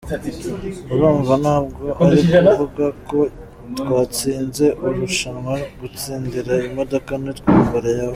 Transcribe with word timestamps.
Urumva 0.93 1.33
ntabwo 1.43 1.83
ari 2.05 2.17
ukuvuga 2.25 2.85
ko 3.09 3.19
twatsinze 3.77 4.65
irushanwa, 4.87 5.53
gutsindira 5.79 6.51
iyi 6.59 6.69
modoka 6.77 7.11
ni 7.23 7.31
tombola 7.37 7.89
yabaye. 7.97 8.09